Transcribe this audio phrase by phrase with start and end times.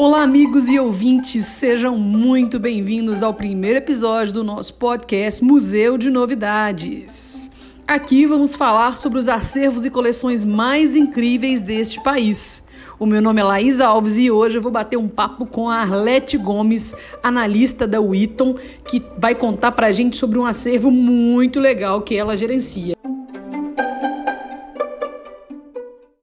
[0.00, 6.08] Olá, amigos e ouvintes, sejam muito bem-vindos ao primeiro episódio do nosso podcast Museu de
[6.08, 7.50] Novidades.
[7.84, 12.62] Aqui vamos falar sobre os acervos e coleções mais incríveis deste país.
[12.96, 15.78] O meu nome é Laís Alves e hoje eu vou bater um papo com a
[15.78, 18.54] Arlete Gomes, analista da Witton,
[18.88, 22.94] que vai contar pra gente sobre um acervo muito legal que ela gerencia.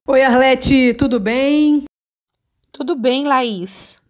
[0.07, 1.84] Oi, Arlete, tudo bem?
[2.75, 4.02] Tudo bem, Laís.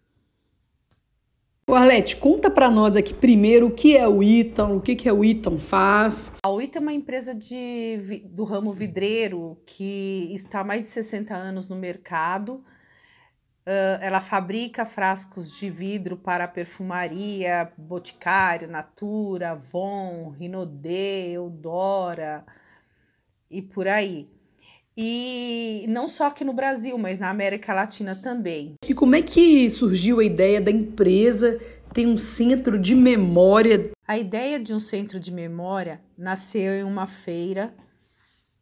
[1.68, 5.08] O Arlete, conta para nós aqui primeiro o que é o Iton, o que, que
[5.08, 6.32] é o Iton faz.
[6.44, 11.32] A Iton é uma empresa de, do ramo vidreiro que está há mais de 60
[11.32, 12.54] anos no mercado.
[13.64, 22.44] Uh, ela fabrica frascos de vidro para perfumaria, Boticário, Natura, Avon, Rinodê, Eudora
[23.48, 24.28] e por aí.
[24.96, 28.76] E não só aqui no Brasil, mas na América Latina também.
[28.88, 31.60] E como é que surgiu a ideia da empresa
[31.92, 33.90] ter um centro de memória?
[34.08, 37.74] A ideia de um centro de memória nasceu em uma feira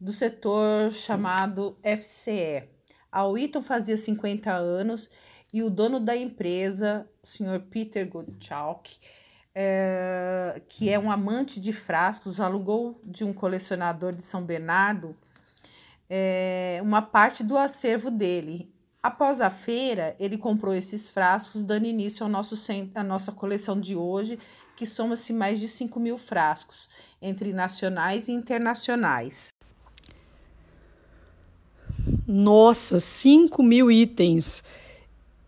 [0.00, 2.68] do setor chamado FCE.
[3.12, 5.08] A Witton fazia 50 anos
[5.52, 8.90] e o dono da empresa, o senhor Peter Gottschalk,
[9.54, 15.16] é, que é um amante de frascos, alugou de um colecionador de São Bernardo
[16.08, 18.72] é, uma parte do acervo dele.
[19.02, 22.56] Após a feira, ele comprou esses frascos, dando início ao nosso,
[22.94, 24.38] à nossa coleção de hoje,
[24.76, 26.88] que soma-se mais de 5 mil frascos,
[27.20, 29.50] entre nacionais e internacionais.
[32.26, 34.62] Nossa, 5 mil itens!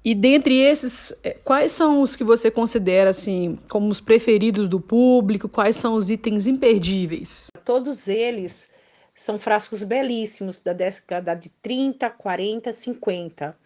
[0.04, 4.80] E dentre esses, é, quais são os que você considera assim como os preferidos do
[4.80, 5.48] público?
[5.48, 7.48] Quais são os itens imperdíveis?
[7.64, 8.68] Todos eles
[9.16, 13.58] são frascos belíssimos da década de 30, 40, 50.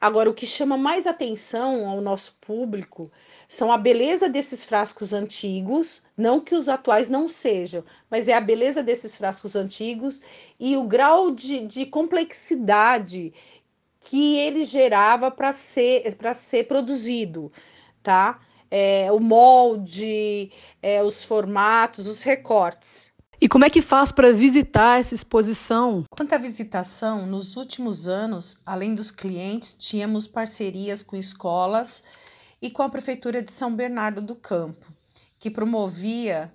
[0.00, 3.10] Agora, o que chama mais atenção ao nosso público
[3.48, 8.40] são a beleza desses frascos antigos, não que os atuais não sejam, mas é a
[8.40, 10.20] beleza desses frascos antigos
[10.58, 13.32] e o grau de, de complexidade
[14.00, 17.50] que ele gerava para ser, ser produzido,
[18.02, 18.40] tá?
[18.70, 20.50] É, o molde,
[20.82, 23.13] é, os formatos, os recortes.
[23.40, 26.04] E como é que faz para visitar essa exposição?
[26.08, 32.04] Quanto à visitação, nos últimos anos, além dos clientes, tínhamos parcerias com escolas
[32.62, 34.86] e com a Prefeitura de São Bernardo do Campo,
[35.38, 36.52] que promovia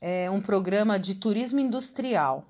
[0.00, 2.44] é, um programa de turismo industrial.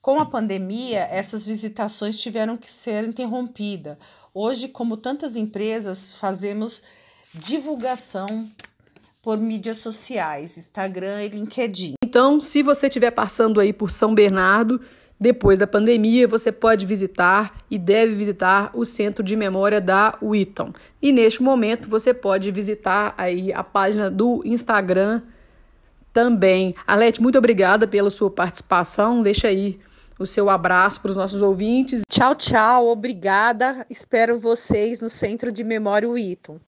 [0.00, 3.98] Com a pandemia, essas visitações tiveram que ser interrompidas.
[4.32, 6.82] Hoje, como tantas empresas, fazemos
[7.34, 8.50] divulgação
[9.20, 11.99] por mídias sociais, Instagram e LinkedIn.
[12.10, 14.80] Então, se você estiver passando aí por São Bernardo,
[15.18, 20.72] depois da pandemia, você pode visitar e deve visitar o Centro de Memória da Witton.
[21.00, 25.22] E neste momento você pode visitar aí a página do Instagram
[26.12, 26.74] também.
[26.84, 29.22] Alete, muito obrigada pela sua participação.
[29.22, 29.78] Deixa aí
[30.18, 32.02] o seu abraço para os nossos ouvintes.
[32.10, 32.88] Tchau, tchau.
[32.88, 33.86] Obrigada.
[33.88, 36.58] Espero vocês no Centro de Memória Witton.